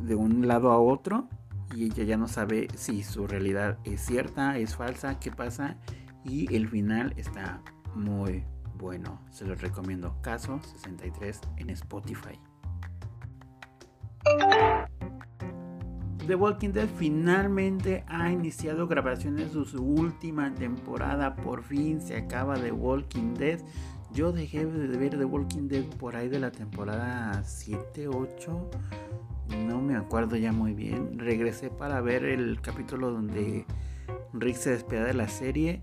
de 0.00 0.14
un 0.14 0.46
lado 0.46 0.70
a 0.72 0.78
otro 0.78 1.28
y 1.74 1.84
ella 1.84 2.04
ya 2.04 2.16
no 2.16 2.28
sabe 2.28 2.68
si 2.74 3.02
su 3.02 3.26
realidad 3.26 3.78
es 3.84 4.00
cierta, 4.00 4.58
es 4.58 4.76
falsa, 4.76 5.18
qué 5.18 5.30
pasa 5.30 5.76
y 6.24 6.54
el 6.54 6.68
final 6.68 7.14
está 7.16 7.62
muy 7.94 8.44
bueno, 8.78 9.20
se 9.30 9.44
los 9.44 9.60
recomiendo. 9.60 10.16
Caso 10.22 10.60
63 10.62 11.40
en 11.58 11.70
Spotify. 11.70 12.38
The 16.26 16.34
Walking 16.34 16.70
Dead 16.70 16.88
finalmente 16.98 18.04
ha 18.08 18.30
iniciado 18.32 18.88
grabaciones 18.88 19.54
de 19.54 19.64
su 19.64 19.82
última 19.82 20.52
temporada. 20.54 21.36
Por 21.36 21.62
fin 21.62 22.00
se 22.00 22.16
acaba 22.16 22.56
The 22.56 22.72
Walking 22.72 23.34
Dead. 23.34 23.60
Yo 24.12 24.32
dejé 24.32 24.66
de 24.66 24.98
ver 24.98 25.16
The 25.16 25.24
Walking 25.24 25.68
Dead 25.68 25.84
por 25.98 26.16
ahí 26.16 26.28
de 26.28 26.40
la 26.40 26.50
temporada 26.50 27.44
7, 27.44 28.08
8. 28.08 28.70
No 29.68 29.80
me 29.80 29.96
acuerdo 29.96 30.36
ya 30.36 30.50
muy 30.50 30.74
bien. 30.74 31.18
Regresé 31.18 31.70
para 31.70 32.00
ver 32.00 32.24
el 32.24 32.60
capítulo 32.60 33.12
donde 33.12 33.64
Rick 34.32 34.56
se 34.56 34.70
despide 34.70 35.04
de 35.04 35.14
la 35.14 35.28
serie. 35.28 35.82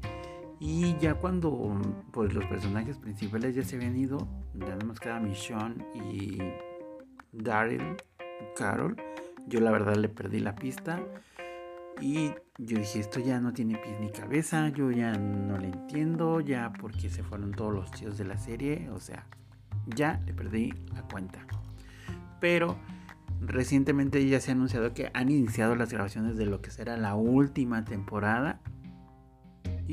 Y 0.65 0.97
ya 0.97 1.15
cuando 1.15 1.77
pues, 2.13 2.33
los 2.33 2.45
personajes 2.45 2.97
principales 2.97 3.53
ya 3.53 3.63
se 3.63 3.75
habían 3.75 3.97
ido, 3.97 4.29
ya 4.53 4.69
nada 4.69 4.85
más 4.85 4.97
queda 4.97 5.21
y 5.93 6.37
Daryl, 7.33 7.97
Carol 8.55 8.95
yo 9.45 9.59
la 9.59 9.71
verdad 9.71 9.95
le 9.95 10.07
perdí 10.07 10.39
la 10.39 10.55
pista. 10.55 11.01
Y 11.99 12.31
yo 12.57 12.77
dije, 12.77 12.99
esto 12.99 13.19
ya 13.19 13.41
no 13.41 13.51
tiene 13.51 13.77
pies 13.77 13.99
ni 13.99 14.09
cabeza, 14.09 14.69
yo 14.69 14.89
ya 14.89 15.11
no 15.11 15.57
le 15.57 15.67
entiendo, 15.67 16.39
ya 16.39 16.71
porque 16.71 17.09
se 17.09 17.23
fueron 17.23 17.51
todos 17.51 17.73
los 17.73 17.91
tíos 17.91 18.17
de 18.17 18.23
la 18.23 18.37
serie, 18.37 18.89
o 18.89 19.01
sea, 19.01 19.27
ya 19.85 20.21
le 20.25 20.33
perdí 20.33 20.73
la 20.93 21.03
cuenta. 21.03 21.45
Pero 22.39 22.77
recientemente 23.41 24.25
ya 24.29 24.39
se 24.39 24.51
ha 24.51 24.53
anunciado 24.53 24.93
que 24.93 25.11
han 25.13 25.29
iniciado 25.29 25.75
las 25.75 25.91
grabaciones 25.91 26.37
de 26.37 26.45
lo 26.45 26.61
que 26.61 26.71
será 26.71 26.95
la 26.95 27.15
última 27.15 27.83
temporada. 27.83 28.61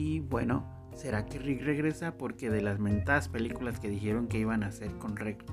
Y 0.02 0.20
bueno, 0.20 0.64
¿será 0.94 1.26
que 1.26 1.38
Rick 1.38 1.60
regresa? 1.60 2.16
Porque 2.16 2.48
de 2.48 2.62
las 2.62 2.78
mentadas 2.78 3.28
películas 3.28 3.78
que 3.80 3.90
dijeron 3.90 4.28
que 4.28 4.38
iban 4.38 4.62
a 4.62 4.68
hacer 4.68 4.96
con 4.96 5.14
Rick, 5.14 5.44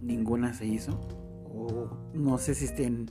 ninguna 0.00 0.54
se 0.54 0.66
hizo 0.66 1.00
no 2.14 2.38
sé 2.38 2.54
si 2.54 2.66
estén 2.66 3.10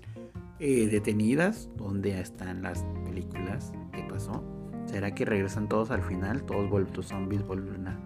eh, 0.59 0.87
detenidas, 0.87 1.69
donde 1.75 2.21
están 2.21 2.61
las 2.61 2.85
películas, 3.03 3.73
qué 3.91 4.03
pasó. 4.03 4.41
¿Será 4.85 5.13
que 5.13 5.25
regresan 5.25 5.67
todos 5.67 5.91
al 5.91 6.01
final? 6.01 6.43
Todos 6.43 6.69
vuelven, 6.69 7.03
zombies 7.03 7.45
vuelven 7.45 7.89
a 7.89 7.99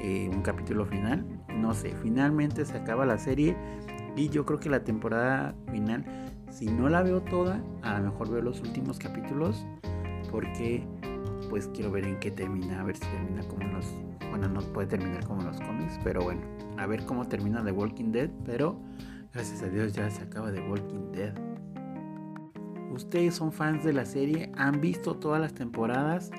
eh, 0.00 0.30
un 0.32 0.40
capítulo 0.40 0.86
final. 0.86 1.26
No 1.54 1.74
sé, 1.74 1.94
finalmente 2.02 2.64
se 2.64 2.78
acaba 2.78 3.04
la 3.04 3.18
serie 3.18 3.54
y 4.16 4.30
yo 4.30 4.46
creo 4.46 4.58
que 4.58 4.70
la 4.70 4.84
temporada 4.84 5.54
final, 5.70 6.06
si 6.48 6.64
no 6.70 6.88
la 6.88 7.02
veo 7.02 7.20
toda, 7.20 7.62
a 7.82 7.98
lo 7.98 8.10
mejor 8.10 8.30
veo 8.30 8.40
los 8.40 8.62
últimos 8.62 8.98
capítulos 8.98 9.66
porque 10.30 10.82
pues 11.52 11.68
quiero 11.68 11.90
ver 11.90 12.06
en 12.06 12.18
qué 12.18 12.30
termina, 12.30 12.80
a 12.80 12.84
ver 12.84 12.96
si 12.96 13.04
termina 13.04 13.42
como 13.42 13.68
los, 13.68 13.86
bueno, 14.30 14.48
no 14.48 14.60
puede 14.72 14.88
terminar 14.88 15.22
como 15.26 15.42
los 15.42 15.60
cómics, 15.60 16.00
pero 16.02 16.22
bueno, 16.22 16.40
a 16.78 16.86
ver 16.86 17.04
cómo 17.04 17.28
termina 17.28 17.62
The 17.62 17.72
Walking 17.72 18.10
Dead, 18.10 18.30
pero 18.46 18.80
Gracias 19.32 19.62
a 19.62 19.68
Dios 19.68 19.94
ya 19.94 20.10
se 20.10 20.22
acaba 20.22 20.52
de 20.52 20.60
Walking 20.60 21.10
Dead. 21.12 21.32
¿Ustedes 22.92 23.34
son 23.34 23.50
fans 23.50 23.82
de 23.82 23.94
la 23.94 24.04
serie? 24.04 24.52
¿Han 24.56 24.78
visto 24.78 25.16
todas 25.16 25.40
las 25.40 25.54
temporadas? 25.54 26.30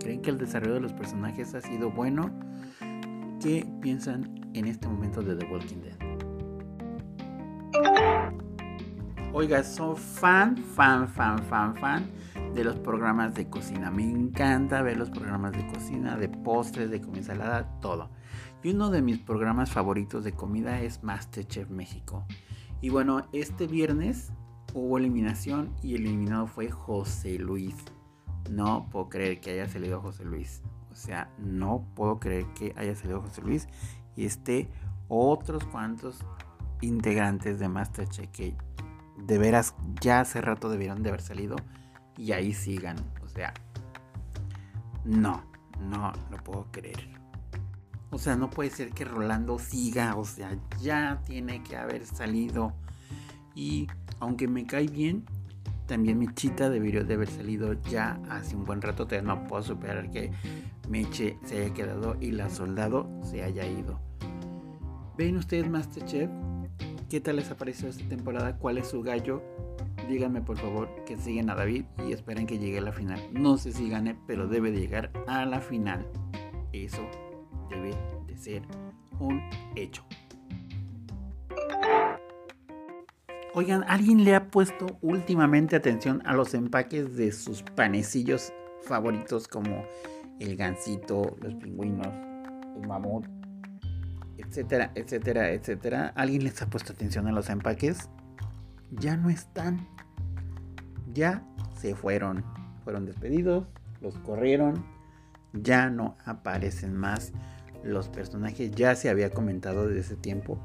¿Creen 0.00 0.20
que 0.20 0.28
el 0.28 0.36
desarrollo 0.36 0.74
de 0.74 0.80
los 0.80 0.92
personajes 0.92 1.54
ha 1.54 1.62
sido 1.62 1.90
bueno? 1.90 2.30
¿Qué 3.40 3.66
piensan 3.80 4.50
en 4.52 4.66
este 4.66 4.86
momento 4.86 5.22
de 5.22 5.34
The 5.34 5.46
Walking 5.46 5.80
Dead? 5.80 6.13
Oiga, 9.36 9.64
soy 9.64 9.96
fan, 9.96 10.56
fan, 10.56 11.08
fan, 11.08 11.40
fan, 11.46 11.74
fan 11.74 12.08
de 12.54 12.62
los 12.62 12.76
programas 12.76 13.34
de 13.34 13.50
cocina. 13.50 13.90
Me 13.90 14.08
encanta 14.08 14.80
ver 14.80 14.96
los 14.96 15.10
programas 15.10 15.50
de 15.50 15.66
cocina, 15.66 16.16
de 16.16 16.28
postres, 16.28 16.88
de 16.88 17.00
comida 17.00 17.24
salada, 17.24 17.80
todo. 17.80 18.10
Y 18.62 18.70
uno 18.70 18.90
de 18.90 19.02
mis 19.02 19.18
programas 19.18 19.72
favoritos 19.72 20.22
de 20.22 20.34
comida 20.34 20.80
es 20.82 21.02
Masterchef 21.02 21.68
México. 21.68 22.24
Y 22.80 22.90
bueno, 22.90 23.26
este 23.32 23.66
viernes 23.66 24.32
hubo 24.72 24.98
eliminación 24.98 25.74
y 25.82 25.96
el 25.96 26.06
eliminado 26.06 26.46
fue 26.46 26.70
José 26.70 27.36
Luis. 27.36 27.74
No 28.48 28.88
puedo 28.88 29.08
creer 29.08 29.40
que 29.40 29.50
haya 29.50 29.68
salido 29.68 30.00
José 30.00 30.24
Luis. 30.24 30.62
O 30.92 30.94
sea, 30.94 31.28
no 31.38 31.88
puedo 31.96 32.20
creer 32.20 32.46
que 32.54 32.72
haya 32.76 32.94
salido 32.94 33.20
José 33.20 33.42
Luis 33.42 33.66
y 34.14 34.26
esté 34.26 34.70
otros 35.08 35.64
cuantos 35.64 36.24
integrantes 36.82 37.58
de 37.58 37.68
Masterchef 37.68 38.28
que 38.28 38.56
de 39.16 39.38
veras 39.38 39.74
ya 40.00 40.20
hace 40.20 40.40
rato 40.40 40.68
debieron 40.68 41.02
de 41.02 41.10
haber 41.10 41.22
salido 41.22 41.56
y 42.16 42.32
ahí 42.32 42.52
sigan. 42.52 42.96
O 43.24 43.28
sea, 43.28 43.54
no, 45.04 45.42
no 45.80 46.12
lo 46.30 46.36
puedo 46.38 46.66
creer. 46.70 47.08
O 48.10 48.18
sea, 48.18 48.36
no 48.36 48.48
puede 48.48 48.70
ser 48.70 48.90
que 48.90 49.04
Rolando 49.04 49.58
siga, 49.58 50.14
o 50.14 50.24
sea, 50.24 50.56
ya 50.80 51.20
tiene 51.26 51.62
que 51.62 51.76
haber 51.76 52.06
salido. 52.06 52.72
Y 53.54 53.88
aunque 54.20 54.46
me 54.46 54.66
cae 54.66 54.86
bien, 54.86 55.24
también 55.86 56.18
Michita 56.18 56.70
debería 56.70 57.02
de 57.02 57.14
haber 57.14 57.28
salido 57.28 57.72
ya 57.90 58.20
hace 58.30 58.56
un 58.56 58.64
buen 58.64 58.80
rato. 58.80 59.06
Todavía 59.06 59.34
no 59.34 59.46
puedo 59.48 59.62
superar 59.62 60.10
que 60.10 60.30
Meche 60.88 61.38
se 61.44 61.62
haya 61.62 61.74
quedado 61.74 62.16
y 62.20 62.30
la 62.30 62.48
soldado 62.50 63.08
se 63.22 63.42
haya 63.42 63.66
ido. 63.66 63.98
¿Ven 65.16 65.36
ustedes 65.36 65.68
Masterchef? 65.68 66.30
¿Qué 67.10 67.20
tal 67.20 67.36
les 67.36 67.50
ha 67.50 67.56
parecido 67.56 67.90
esta 67.90 68.08
temporada? 68.08 68.56
¿Cuál 68.56 68.78
es 68.78 68.88
su 68.88 69.02
gallo? 69.02 69.42
Díganme 70.08 70.40
por 70.40 70.56
favor 70.56 70.88
que 71.04 71.16
siguen 71.16 71.50
a 71.50 71.54
David 71.54 71.84
y 72.08 72.12
esperen 72.12 72.46
que 72.46 72.58
llegue 72.58 72.78
a 72.78 72.80
la 72.82 72.92
final. 72.92 73.20
No 73.32 73.58
sé 73.58 73.72
si 73.72 73.90
gane, 73.90 74.18
pero 74.26 74.48
debe 74.48 74.70
de 74.70 74.80
llegar 74.80 75.12
a 75.26 75.44
la 75.44 75.60
final. 75.60 76.06
Eso 76.72 77.06
debe 77.68 77.94
de 78.26 78.36
ser 78.36 78.62
un 79.20 79.40
hecho. 79.76 80.02
Oigan, 83.52 83.84
¿alguien 83.86 84.24
le 84.24 84.34
ha 84.34 84.50
puesto 84.50 84.98
últimamente 85.02 85.76
atención 85.76 86.22
a 86.24 86.34
los 86.34 86.54
empaques 86.54 87.16
de 87.16 87.32
sus 87.32 87.62
panecillos 87.62 88.52
favoritos 88.82 89.46
como 89.46 89.84
el 90.40 90.56
gansito, 90.56 91.36
los 91.40 91.54
pingüinos, 91.54 92.08
el 92.76 92.88
mamut, 92.88 93.26
etcétera, 94.48 94.92
etcétera, 94.94 95.50
etcétera? 95.50 96.12
¿Alguien 96.16 96.44
les 96.44 96.60
ha 96.62 96.66
puesto 96.66 96.92
atención 96.92 97.26
a 97.26 97.32
los 97.32 97.50
empaques? 97.50 98.08
Ya 98.90 99.16
no 99.16 99.30
están. 99.30 99.86
Ya 101.12 101.46
se 101.76 101.94
fueron. 101.94 102.44
Fueron 102.84 103.06
despedidos, 103.06 103.66
los 104.02 104.18
corrieron, 104.18 104.84
ya 105.54 105.88
no 105.88 106.16
aparecen 106.26 106.94
más 106.94 107.32
los 107.84 108.08
personajes 108.08 108.70
ya 108.70 108.94
se 108.94 109.10
había 109.10 109.30
comentado 109.30 109.86
desde 109.86 110.00
ese 110.00 110.16
tiempo. 110.16 110.58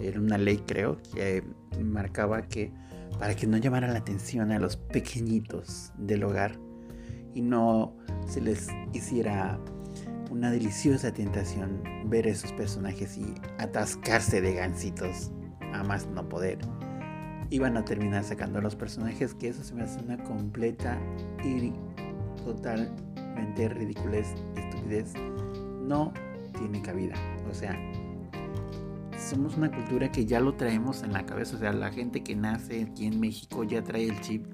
Era 0.00 0.20
una 0.20 0.36
ley 0.36 0.62
creo 0.66 1.00
que 1.14 1.42
marcaba 1.82 2.42
que 2.42 2.72
para 3.18 3.34
que 3.34 3.46
no 3.46 3.56
llamara 3.56 3.88
la 3.88 3.98
atención 3.98 4.50
a 4.50 4.58
los 4.58 4.76
pequeñitos 4.76 5.92
del 5.96 6.24
hogar 6.24 6.58
y 7.34 7.40
no 7.40 7.96
se 8.26 8.40
les 8.40 8.68
hiciera 8.92 9.58
una 10.30 10.50
deliciosa 10.50 11.12
tentación 11.12 11.82
ver 12.06 12.26
esos 12.26 12.52
personajes 12.52 13.16
y 13.16 13.34
atascarse 13.58 14.40
de 14.40 14.54
gansitos 14.54 15.30
a 15.72 15.82
más 15.82 16.06
no 16.08 16.28
poder. 16.28 16.58
Iban 17.50 17.76
a 17.76 17.84
terminar 17.84 18.24
sacando 18.24 18.58
a 18.58 18.62
los 18.62 18.74
personajes 18.74 19.34
que 19.34 19.48
eso 19.48 19.62
se 19.62 19.74
me 19.74 19.82
hace 19.84 20.00
una 20.00 20.22
completa 20.24 20.98
y 21.44 21.72
totalmente 22.44 23.68
ridiculez, 23.68 24.26
estupidez. 24.56 25.14
No 25.82 26.12
tiene 26.58 26.82
cabida. 26.82 27.14
O 27.48 27.54
sea, 27.54 27.78
somos 29.16 29.56
una 29.56 29.70
cultura 29.70 30.10
que 30.10 30.26
ya 30.26 30.40
lo 30.40 30.54
traemos 30.54 31.02
en 31.02 31.12
la 31.12 31.24
cabeza. 31.24 31.56
O 31.56 31.58
sea, 31.60 31.72
la 31.72 31.90
gente 31.90 32.22
que 32.22 32.34
nace 32.34 32.82
aquí 32.82 33.06
en 33.06 33.20
México 33.20 33.64
ya 33.64 33.82
trae 33.82 34.04
el 34.04 34.20
chip 34.20 34.46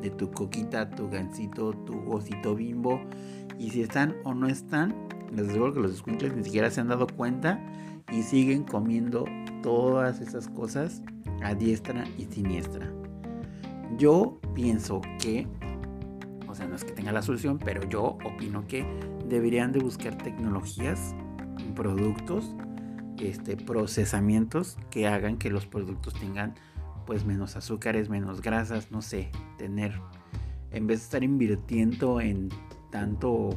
de 0.00 0.10
tu 0.10 0.30
coquita, 0.30 0.90
tu 0.90 1.08
gansito, 1.08 1.72
tu 1.72 2.10
osito 2.10 2.54
bimbo. 2.54 3.00
Y 3.58 3.70
si 3.70 3.82
están 3.82 4.16
o 4.24 4.34
no 4.34 4.48
están, 4.48 5.09
les 5.32 5.52
digo 5.52 5.72
que 5.72 5.80
los 5.80 5.92
escuincles 5.92 6.34
ni 6.34 6.44
siquiera 6.44 6.70
se 6.70 6.80
han 6.80 6.88
dado 6.88 7.06
cuenta 7.06 7.60
y 8.12 8.22
siguen 8.22 8.64
comiendo 8.64 9.24
todas 9.62 10.20
esas 10.20 10.48
cosas 10.48 11.02
a 11.42 11.54
diestra 11.54 12.04
y 12.18 12.24
siniestra. 12.24 12.90
Yo 13.96 14.40
pienso 14.54 15.00
que, 15.20 15.46
o 16.48 16.54
sea, 16.54 16.66
no 16.66 16.76
es 16.76 16.84
que 16.84 16.92
tenga 16.92 17.12
la 17.12 17.22
solución, 17.22 17.58
pero 17.58 17.88
yo 17.88 18.18
opino 18.24 18.66
que 18.66 18.84
deberían 19.26 19.72
de 19.72 19.80
buscar 19.80 20.16
tecnologías 20.16 21.14
productos 21.74 22.54
este, 23.20 23.56
procesamientos 23.56 24.78
que 24.90 25.06
hagan 25.06 25.36
que 25.36 25.50
los 25.50 25.66
productos 25.66 26.14
tengan 26.14 26.54
pues 27.06 27.24
menos 27.24 27.56
azúcares, 27.56 28.08
menos 28.08 28.40
grasas, 28.40 28.90
no 28.90 29.02
sé, 29.02 29.30
tener 29.58 29.92
en 30.70 30.86
vez 30.86 31.00
de 31.00 31.04
estar 31.04 31.24
invirtiendo 31.24 32.20
en 32.20 32.48
tanto 32.90 33.50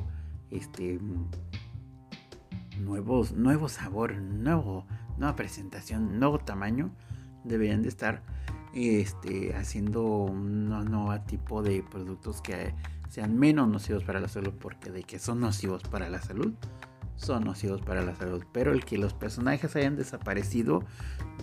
este 0.51 0.99
nuevos 2.79 3.33
nuevo 3.33 3.69
sabor, 3.69 4.15
nuevo 4.15 4.85
nueva 5.17 5.35
presentación, 5.35 6.19
nuevo 6.19 6.39
tamaño, 6.39 6.91
deberían 7.43 7.81
de 7.81 7.89
estar 7.89 8.23
este 8.73 9.55
haciendo 9.55 10.03
un 10.03 10.69
nuevo 10.69 11.19
tipo 11.21 11.61
de 11.61 11.83
productos 11.83 12.41
que 12.41 12.73
sean 13.09 13.37
menos 13.37 13.67
nocivos 13.67 14.03
para 14.03 14.19
la 14.19 14.27
salud 14.27 14.53
porque 14.59 14.89
de 14.89 15.03
que 15.03 15.19
son 15.19 15.39
nocivos 15.39 15.83
para 15.83 16.09
la 16.09 16.21
salud 16.21 16.53
son 17.15 17.43
nocivos 17.43 17.81
para 17.81 18.01
la 18.01 18.15
salud. 18.15 18.43
Pero 18.51 18.71
el 18.73 18.85
que 18.85 18.97
los 18.97 19.13
personajes 19.13 19.75
hayan 19.75 19.95
desaparecido, 19.95 20.83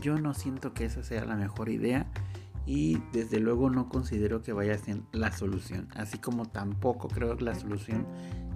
yo 0.00 0.16
no 0.18 0.34
siento 0.34 0.74
que 0.74 0.84
esa 0.84 1.02
sea 1.02 1.24
la 1.24 1.36
mejor 1.36 1.68
idea. 1.68 2.06
Y 2.66 2.98
desde 3.12 3.40
luego 3.40 3.70
no 3.70 3.88
considero 3.88 4.42
que 4.42 4.52
vaya 4.52 4.74
a 4.74 4.78
ser 4.78 5.00
la 5.12 5.32
solución. 5.32 5.88
Así 5.94 6.18
como 6.18 6.46
tampoco 6.46 7.08
creo 7.08 7.36
que 7.36 7.44
la 7.44 7.54
solución, 7.54 8.06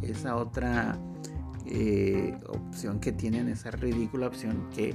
esa 0.03 0.37
otra 0.37 0.99
eh, 1.67 2.39
opción 2.49 3.01
que 3.01 3.13
tienen, 3.13 3.49
esa 3.49 3.71
ridícula 3.71 4.27
opción 4.27 4.69
que 4.75 4.95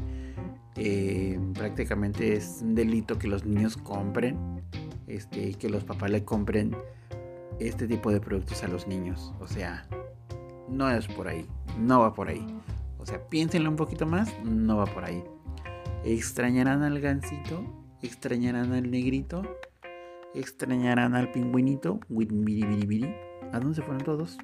eh, 0.76 1.40
prácticamente 1.54 2.36
es 2.36 2.60
un 2.62 2.76
delito 2.76 3.18
que 3.18 3.28
los 3.28 3.46
niños 3.46 3.78
compren. 3.78 4.60
Este, 5.08 5.56
que 5.56 5.70
los 5.70 5.84
papás 5.84 6.12
le 6.12 6.24
compren 6.24 6.76
este 7.60 7.88
tipo 7.88 8.12
de 8.12 8.20
productos 8.20 8.64
a 8.64 8.68
los 8.68 8.88
niños. 8.88 9.34
O 9.40 9.48
sea, 9.48 9.88
no 10.70 10.88
es 10.92 11.08
por 11.08 11.28
ahí 11.28 11.48
no 11.80 12.00
va 12.00 12.14
por 12.14 12.30
ahí. 12.30 12.46
O 12.98 13.06
sea, 13.06 13.20
piénsenlo 13.30 13.70
un 13.70 13.76
poquito 13.76 14.06
más, 14.06 14.34
no 14.44 14.78
va 14.78 14.86
por 14.86 15.06
ahí. 15.06 15.24
Extrañarán 16.04 16.84
al 16.84 17.00
gansito, 17.00 17.64
extrañarán 18.02 18.74
al 18.74 18.90
negrito, 18.90 19.42
extrañarán 20.34 21.16
al 21.16 21.32
pingüinito, 21.32 22.00
¿A 23.52 23.60
dónde 23.60 23.76
se 23.76 23.82
fueron 23.82 24.04
todos? 24.04 24.38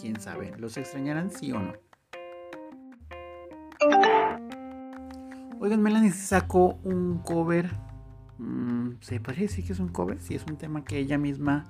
Quién 0.00 0.20
sabe, 0.20 0.52
¿los 0.58 0.76
extrañarán 0.76 1.30
sí 1.30 1.52
o 1.52 1.60
no? 1.60 1.72
Oigan, 5.60 5.82
Melanie 5.82 6.12
sacó 6.12 6.78
un 6.82 7.18
cover. 7.18 7.70
Mm, 8.38 8.96
se 9.00 9.20
parece 9.20 9.64
que 9.64 9.72
es 9.72 9.78
un 9.78 9.88
cover. 9.88 10.20
Si 10.20 10.34
es 10.34 10.44
un 10.46 10.56
tema 10.56 10.84
que 10.84 10.98
ella 10.98 11.16
misma 11.16 11.64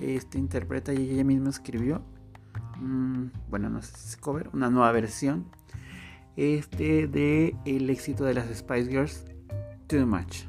este, 0.00 0.38
interpreta 0.38 0.92
y 0.92 1.10
ella 1.10 1.24
misma 1.24 1.50
escribió. 1.50 2.02
Mm, 2.78 3.26
bueno, 3.48 3.70
no 3.70 3.82
sé 3.82 3.96
si 3.96 4.08
es 4.10 4.16
cover, 4.16 4.50
una 4.52 4.70
nueva 4.70 4.92
versión 4.92 5.46
este 6.36 7.06
de 7.06 7.56
el 7.64 7.88
éxito 7.90 8.24
de 8.24 8.34
las 8.34 8.46
Spice 8.54 8.90
Girls, 8.90 9.24
Too 9.86 10.06
Much. 10.06 10.44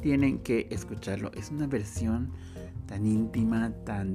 Tienen 0.00 0.40
que 0.40 0.66
escucharlo. 0.70 1.30
Es 1.32 1.50
una 1.50 1.66
versión 1.66 2.32
tan 2.86 3.06
íntima, 3.06 3.72
tan 3.84 4.14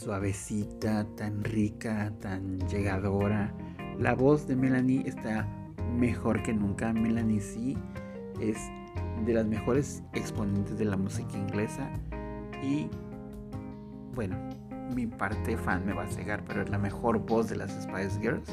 suavecita, 0.00 1.04
tan 1.16 1.44
rica, 1.44 2.10
tan 2.20 2.58
llegadora. 2.68 3.52
La 3.98 4.14
voz 4.14 4.46
de 4.46 4.56
Melanie 4.56 5.02
está 5.06 5.46
mejor 5.94 6.42
que 6.42 6.54
nunca. 6.54 6.92
Melanie 6.92 7.40
sí 7.40 7.76
es 8.40 8.56
de 9.26 9.34
las 9.34 9.46
mejores 9.46 10.02
exponentes 10.14 10.78
de 10.78 10.86
la 10.86 10.96
música 10.96 11.36
inglesa 11.36 11.90
y 12.62 12.88
bueno, 14.14 14.36
mi 14.94 15.06
parte 15.06 15.58
fan 15.58 15.84
me 15.84 15.92
va 15.92 16.04
a 16.04 16.10
cegar, 16.10 16.42
pero 16.46 16.62
es 16.62 16.70
la 16.70 16.78
mejor 16.78 17.18
voz 17.18 17.50
de 17.50 17.56
las 17.56 17.70
Spice 17.70 18.18
Girls 18.20 18.50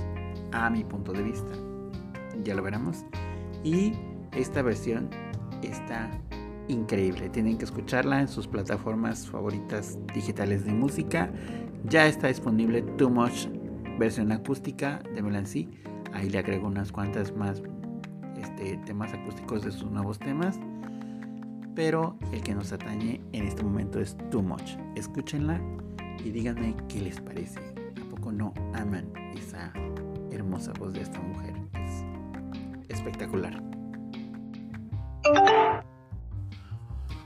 a 0.52 0.70
mi 0.70 0.84
punto 0.84 1.14
de 1.14 1.24
vista. 1.24 1.54
Ya 2.44 2.56
lo 2.56 2.62
veremos. 2.62 3.06
Y 3.64 3.94
esta 4.34 4.62
versión 4.62 5.10
está 5.62 6.12
increíble. 6.68 7.30
Tienen 7.30 7.58
que 7.58 7.66
escucharla 7.66 8.22
en 8.22 8.28
sus 8.28 8.48
plataformas 8.48 9.28
favoritas 9.28 9.98
digitales 10.14 10.66
de 10.66 10.74
música. 10.74 11.32
Ya 11.86 12.08
está 12.08 12.28
disponible 12.28 12.82
Too 12.82 13.10
Much 13.10 13.48
versión 13.98 14.32
acústica 14.32 15.02
de 15.14 15.22
Melancy. 15.22 15.70
Ahí 16.14 16.30
le 16.30 16.40
agrego 16.40 16.68
unas 16.68 16.92
cuantas 16.92 17.36
más 17.36 17.62
este, 18.40 18.78
temas 18.86 19.14
acústicos 19.14 19.64
de 19.64 19.72
sus 19.72 19.90
nuevos 19.92 20.20
temas. 20.20 20.60
Pero 21.76 22.18
el 22.32 22.42
que 22.42 22.56
nos 22.56 22.72
atañe 22.72 23.22
en 23.34 23.48
este 23.48 23.64
momento 23.64 24.00
es 24.00 24.18
Too 24.32 24.42
Much. 24.42 24.78
Escúchenla 24.96 25.62
y 26.24 26.32
díganme 26.32 26.76
qué 26.90 27.02
les 27.02 27.22
parece. 27.22 27.60
¿A 27.60 28.10
poco 28.10 28.32
no 28.32 28.54
aman 28.74 29.12
esa 29.36 29.72
hermosa 30.32 30.74
voz 30.80 30.94
de 30.94 31.02
esta 31.02 31.20
mujer? 31.20 31.54
Es 31.74 32.98
espectacular. 32.98 33.67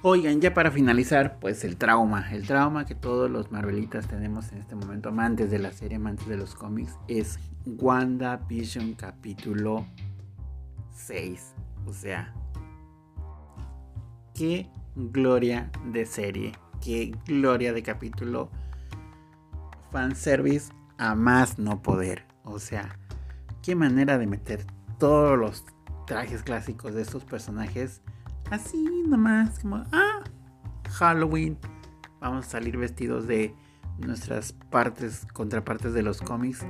Oigan, 0.03 0.41
ya 0.41 0.51
para 0.55 0.71
finalizar, 0.71 1.37
pues 1.39 1.63
el 1.63 1.77
trauma. 1.77 2.31
El 2.31 2.47
trauma 2.47 2.85
que 2.85 2.95
todos 2.95 3.29
los 3.29 3.51
Marvelitas 3.51 4.07
tenemos 4.07 4.51
en 4.51 4.57
este 4.57 4.73
momento, 4.73 5.09
amantes 5.09 5.51
de 5.51 5.59
la 5.59 5.71
serie, 5.71 5.97
amantes 5.97 6.27
de 6.27 6.37
los 6.37 6.55
cómics, 6.55 6.97
es 7.07 7.37
WandaVision 7.67 8.95
capítulo 8.95 9.85
6. 10.95 11.53
O 11.85 11.93
sea, 11.93 12.33
qué 14.33 14.71
gloria 14.95 15.69
de 15.93 16.07
serie, 16.07 16.53
qué 16.83 17.15
gloria 17.27 17.71
de 17.71 17.83
capítulo 17.83 18.49
fanservice 19.91 20.73
a 20.97 21.13
más 21.13 21.59
no 21.59 21.83
poder. 21.83 22.25
O 22.43 22.57
sea, 22.57 22.97
qué 23.61 23.75
manera 23.75 24.17
de 24.17 24.25
meter 24.25 24.65
todos 24.97 25.37
los 25.37 25.63
trajes 26.07 26.41
clásicos 26.41 26.95
de 26.95 27.03
estos 27.03 27.23
personajes 27.23 28.01
así 28.51 29.03
nomás, 29.07 29.59
como, 29.59 29.77
ah, 29.91 30.19
Halloween, 30.89 31.57
vamos 32.19 32.45
a 32.45 32.49
salir 32.49 32.77
vestidos 32.77 33.25
de 33.25 33.55
nuestras 33.97 34.53
partes, 34.53 35.25
contrapartes 35.33 35.93
de 35.93 36.03
los 36.03 36.21
cómics 36.21 36.65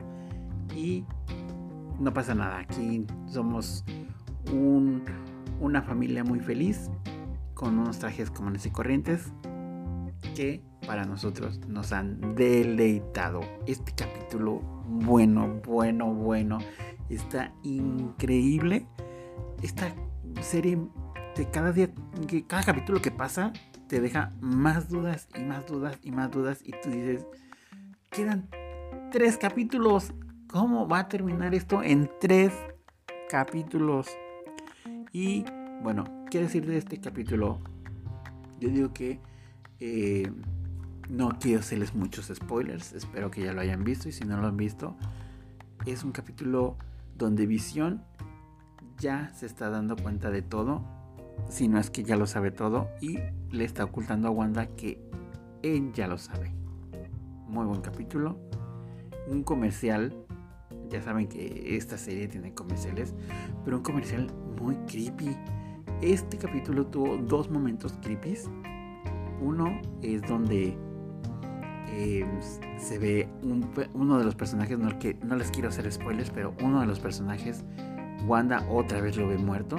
y 0.76 1.06
no 2.00 2.14
pasa 2.14 2.36
nada, 2.36 2.60
aquí 2.60 3.06
somos 3.28 3.84
una 5.60 5.82
familia 5.82 6.24
muy 6.24 6.40
feliz 6.40 6.90
con 7.54 7.78
unos 7.78 8.00
trajes 8.00 8.32
comunes 8.32 8.66
y 8.66 8.72
corrientes 8.72 9.32
que 10.36 10.64
para 10.86 11.06
nosotros 11.06 11.60
nos 11.68 11.92
han 11.92 12.36
deleitado. 12.36 13.42
Este 13.68 13.94
capítulo, 13.94 14.60
bueno, 14.88 15.62
bueno, 15.66 16.14
bueno, 16.14 16.58
está 17.10 17.54
increíble. 17.64 18.88
Esta 19.62 19.94
serie 20.42 20.80
cada 21.52 21.72
día, 21.72 21.90
que 22.28 22.46
cada 22.46 22.64
capítulo 22.64 23.02
que 23.02 23.12
pasa, 23.12 23.54
te 23.88 24.00
deja 24.00 24.32
más 24.40 24.90
dudas 24.90 25.28
y 25.36 25.44
más 25.44 25.66
dudas 25.68 25.98
y 26.04 26.12
más 26.12 26.32
dudas. 26.32 26.62
Y 26.64 26.72
tú 26.72 26.90
dices, 26.90 27.26
quedan 28.10 28.50
tres 29.12 29.38
capítulos. 29.38 30.14
¿Cómo 30.48 30.88
va 30.88 31.00
a 31.00 31.08
terminar 31.08 31.56
esto 31.56 31.82
en 31.82 32.10
tres 32.20 32.54
capítulos? 33.30 34.08
Y 35.12 35.46
bueno, 35.82 36.04
¿qué 36.30 36.40
decir 36.40 36.66
de 36.66 36.78
este 36.78 37.00
capítulo? 37.00 37.60
Yo 38.60 38.70
digo 38.70 38.94
que 38.94 39.20
eh, 39.80 40.32
no 41.10 41.38
quiero 41.40 41.60
hacerles 41.60 41.96
muchos 41.96 42.32
spoilers, 42.34 42.94
espero 42.94 43.32
que 43.32 43.44
ya 43.44 43.54
lo 43.54 43.62
hayan 43.62 43.84
visto 43.84 44.08
y 44.08 44.12
si 44.12 44.24
no 44.24 44.38
lo 44.40 44.48
han 44.48 44.58
visto, 44.58 44.96
es 45.86 46.04
un 46.04 46.12
capítulo 46.12 46.78
donde 47.18 47.46
Visión 47.46 48.04
ya 48.98 49.34
se 49.34 49.46
está 49.46 49.70
dando 49.70 49.96
cuenta 49.96 50.30
de 50.30 50.42
todo, 50.42 50.86
si 51.50 51.68
no 51.68 51.80
es 51.80 51.90
que 51.90 52.04
ya 52.04 52.16
lo 52.16 52.28
sabe 52.28 52.52
todo 52.52 52.90
y 53.02 53.20
le 53.52 53.66
está 53.66 53.84
ocultando 53.84 54.28
a 54.28 54.32
Wanda 54.32 54.68
que 54.68 55.00
él 55.64 55.92
ya 55.94 56.08
lo 56.08 56.18
sabe. 56.18 56.52
Muy 57.48 57.66
buen 57.66 57.82
capítulo, 57.82 58.38
un 59.28 59.44
comercial, 59.44 60.16
ya 60.90 61.02
saben 61.02 61.28
que 61.28 61.76
esta 61.76 61.98
serie 61.98 62.28
tiene 62.28 62.54
comerciales, 62.54 63.14
pero 63.64 63.78
un 63.78 63.84
comercial 63.84 64.28
muy 64.60 64.76
creepy. 64.88 65.36
Este 66.02 66.38
capítulo 66.38 66.88
tuvo 66.88 67.18
dos 67.18 67.50
momentos 67.50 67.94
creepy. 68.02 68.38
Uno 69.42 69.82
es 70.02 70.22
donde 70.22 70.78
eh, 71.94 72.26
se 72.78 72.98
ve 72.98 73.28
uno 73.94 74.18
de 74.18 74.24
los 74.24 74.36
personajes, 74.36 74.78
no, 74.80 74.98
que, 74.98 75.16
no 75.24 75.36
les 75.36 75.52
quiero 75.52 75.70
hacer 75.70 75.92
spoilers, 75.92 76.30
pero 76.30 76.54
uno 76.64 76.80
de 76.80 76.88
los 76.88 77.00
personajes, 77.00 77.64
Wanda 78.26 78.66
otra 78.70 79.02
vez 79.02 79.18
lo 79.18 79.28
ve 79.28 79.38
muerto. 79.38 79.78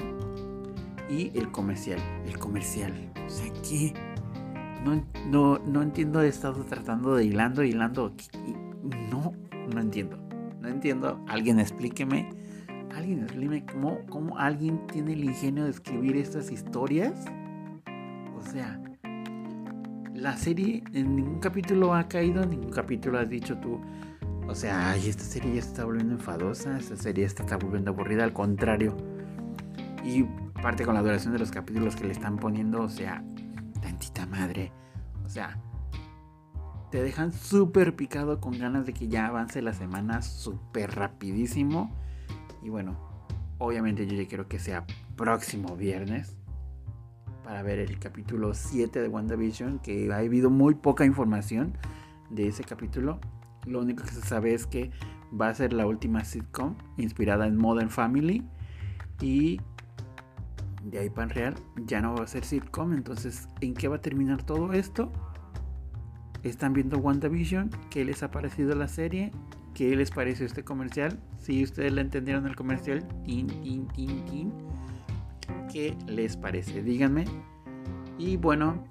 Y 1.12 1.30
el 1.38 1.50
comercial, 1.50 2.00
el 2.26 2.38
comercial. 2.38 3.12
O 3.26 3.28
sea, 3.28 3.52
que 3.68 3.92
no, 4.82 5.04
no, 5.26 5.58
no 5.58 5.82
entiendo, 5.82 6.22
he 6.22 6.28
estado 6.28 6.64
tratando 6.64 7.16
de 7.16 7.26
hilando, 7.26 7.62
hilando. 7.62 8.14
No, 9.10 9.34
no 9.74 9.80
entiendo. 9.80 10.16
No 10.58 10.68
entiendo. 10.68 11.22
Alguien 11.28 11.60
explíqueme. 11.60 12.30
Alguien 12.94 13.24
explíqueme 13.24 13.66
cómo, 13.66 13.98
cómo 14.08 14.38
alguien 14.38 14.86
tiene 14.86 15.12
el 15.12 15.24
ingenio 15.24 15.64
de 15.64 15.70
escribir 15.70 16.16
estas 16.16 16.50
historias. 16.50 17.26
O 18.34 18.40
sea, 18.40 18.80
la 20.14 20.36
serie 20.38 20.82
en 20.94 21.16
ningún 21.16 21.40
capítulo 21.40 21.94
ha 21.94 22.08
caído, 22.08 22.42
en 22.42 22.50
ningún 22.50 22.70
capítulo 22.70 23.18
has 23.18 23.28
dicho 23.28 23.58
tú, 23.58 23.78
O 24.48 24.54
sea, 24.54 24.90
ay, 24.90 25.08
esta 25.08 25.24
serie 25.24 25.56
ya 25.56 25.62
se 25.62 25.68
está 25.68 25.84
volviendo 25.84 26.14
enfadosa, 26.14 26.78
esta 26.78 26.96
serie 26.96 27.28
se 27.28 27.42
está 27.42 27.58
volviendo 27.58 27.90
aburrida, 27.90 28.24
al 28.24 28.32
contrario. 28.32 28.96
Y 30.04 30.24
parte 30.62 30.84
con 30.86 30.94
la 30.94 31.02
duración 31.02 31.32
de 31.32 31.40
los 31.40 31.50
capítulos 31.50 31.96
que 31.96 32.04
le 32.04 32.12
están 32.12 32.36
poniendo, 32.36 32.82
o 32.82 32.88
sea, 32.88 33.24
tantita 33.82 34.26
madre. 34.26 34.72
O 35.26 35.28
sea, 35.28 35.58
te 36.90 37.02
dejan 37.02 37.32
súper 37.32 37.96
picado 37.96 38.40
con 38.40 38.56
ganas 38.58 38.86
de 38.86 38.94
que 38.94 39.08
ya 39.08 39.26
avance 39.26 39.60
la 39.60 39.74
semana 39.74 40.22
súper 40.22 40.94
rapidísimo. 40.94 41.90
Y 42.62 42.68
bueno, 42.68 42.96
obviamente 43.58 44.06
yo 44.06 44.14
ya 44.14 44.28
quiero 44.28 44.48
que 44.48 44.60
sea 44.60 44.86
próximo 45.16 45.76
viernes 45.76 46.36
para 47.42 47.62
ver 47.64 47.80
el 47.80 47.98
capítulo 47.98 48.54
7 48.54 49.02
de 49.02 49.08
WandaVision, 49.08 49.80
que 49.80 50.12
ha 50.12 50.18
habido 50.18 50.48
muy 50.48 50.76
poca 50.76 51.04
información 51.04 51.76
de 52.30 52.46
ese 52.46 52.62
capítulo. 52.62 53.18
Lo 53.66 53.80
único 53.80 54.04
que 54.04 54.12
se 54.12 54.22
sabe 54.22 54.54
es 54.54 54.66
que 54.66 54.92
va 55.38 55.48
a 55.48 55.54
ser 55.54 55.72
la 55.72 55.86
última 55.86 56.24
sitcom 56.24 56.76
inspirada 56.98 57.48
en 57.48 57.56
Modern 57.56 57.90
Family 57.90 58.46
y 59.20 59.60
de 60.84 60.98
ahí 60.98 61.10
para 61.10 61.28
real 61.28 61.54
ya 61.86 62.00
no 62.00 62.14
va 62.14 62.24
a 62.24 62.26
ser 62.26 62.44
sitcom. 62.44 62.92
Entonces, 62.92 63.48
¿en 63.60 63.74
qué 63.74 63.88
va 63.88 63.96
a 63.96 64.00
terminar 64.00 64.42
todo 64.42 64.72
esto? 64.72 65.12
¿Están 66.42 66.72
viendo 66.72 66.98
WandaVision? 66.98 67.70
¿Qué 67.90 68.04
les 68.04 68.22
ha 68.22 68.30
parecido 68.30 68.74
la 68.74 68.88
serie? 68.88 69.32
¿Qué 69.74 69.94
les 69.96 70.10
pareció 70.10 70.44
este 70.44 70.64
comercial? 70.64 71.18
Si 71.38 71.62
ustedes 71.62 71.92
le 71.92 72.00
entendieron 72.00 72.46
el 72.46 72.56
comercial, 72.56 73.06
tin, 73.24 73.46
tin, 73.46 73.86
tin, 73.88 74.24
tin. 74.26 74.52
¿Qué 75.72 75.96
les 76.06 76.36
parece? 76.36 76.82
Díganme. 76.82 77.24
Y 78.18 78.36
bueno, 78.36 78.84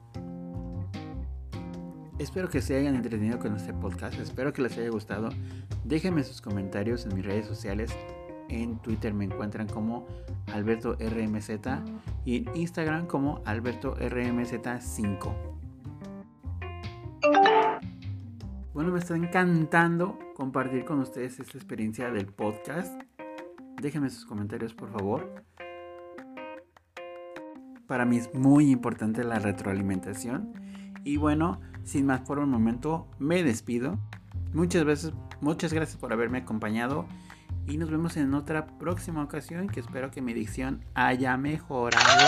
espero 2.19 2.49
que 2.49 2.61
se 2.61 2.75
hayan 2.75 2.95
entretenido 2.95 3.37
con 3.37 3.55
este 3.55 3.73
podcast. 3.73 4.19
Espero 4.19 4.53
que 4.53 4.61
les 4.61 4.77
haya 4.77 4.89
gustado. 4.89 5.29
Déjenme 5.83 6.23
sus 6.23 6.41
comentarios 6.41 7.05
en 7.05 7.15
mis 7.15 7.25
redes 7.25 7.45
sociales. 7.45 7.91
En 8.51 8.77
Twitter 8.79 9.13
me 9.13 9.23
encuentran 9.23 9.65
como 9.65 10.05
Alberto 10.53 10.97
RMZ 10.99 11.49
y 12.25 12.35
en 12.35 12.55
Instagram 12.55 13.07
como 13.07 13.41
Alberto 13.45 13.95
RMZ5. 13.95 15.33
Bueno, 18.73 18.91
me 18.91 18.99
está 18.99 19.15
encantando 19.15 20.19
compartir 20.35 20.83
con 20.83 20.99
ustedes 20.99 21.39
esta 21.39 21.57
experiencia 21.57 22.11
del 22.11 22.25
podcast. 22.25 23.01
Déjenme 23.81 24.09
sus 24.09 24.25
comentarios, 24.25 24.73
por 24.73 24.91
favor. 24.91 25.43
Para 27.87 28.05
mí 28.05 28.17
es 28.17 28.33
muy 28.33 28.69
importante 28.69 29.23
la 29.23 29.39
retroalimentación. 29.39 30.53
Y 31.05 31.15
bueno, 31.15 31.61
sin 31.83 32.05
más 32.05 32.21
por 32.21 32.39
un 32.39 32.49
momento, 32.49 33.07
me 33.17 33.43
despido. 33.43 33.97
Muchas 34.53 34.83
veces, 34.83 35.13
muchas 35.39 35.71
gracias 35.71 35.97
por 35.97 36.11
haberme 36.11 36.39
acompañado. 36.39 37.05
Y 37.71 37.77
nos 37.77 37.89
vemos 37.89 38.17
en 38.17 38.33
otra 38.33 38.67
próxima 38.67 39.23
ocasión 39.23 39.69
que 39.69 39.79
espero 39.79 40.11
que 40.11 40.21
mi 40.21 40.33
dicción 40.33 40.83
haya 40.93 41.37
mejorado. 41.37 42.27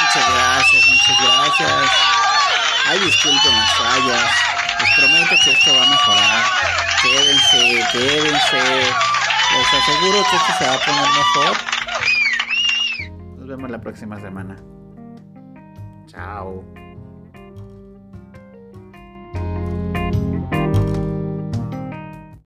Muchas 0.00 0.34
gracias, 0.34 0.86
muchas 0.86 1.16
gracias. 1.24 1.90
Ay, 2.90 2.98
disculpen 2.98 3.52
las 3.52 3.74
fallas. 3.74 4.30
Les 4.80 4.90
prometo 4.96 5.34
que 5.42 5.52
esto 5.52 5.74
va 5.74 5.86
a 5.86 5.90
mejorar. 5.90 6.44
Quédense, 7.00 7.88
quédense. 7.90 8.62
Les 9.52 9.74
aseguro 9.82 10.18
que 10.28 10.36
esto 10.36 10.52
se 10.58 10.64
va 10.66 10.74
a 10.74 10.78
poner 10.78 11.08
mejor 11.08 11.72
vemos 13.46 13.70
la 13.70 13.80
próxima 13.80 14.20
semana. 14.20 14.56
Chao. 16.06 16.64